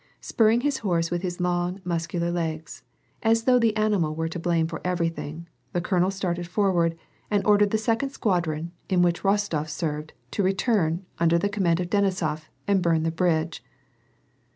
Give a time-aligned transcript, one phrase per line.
[0.19, 2.81] Spurring his horse with his long, muscular legs,
[3.21, 6.97] as though the animal were to blame for everything, the colonel started forward,
[7.29, 11.91] and ordered the second squadron, in which Rostof served, to return, under the command of
[11.91, 13.63] Denisof, and burn the bridge.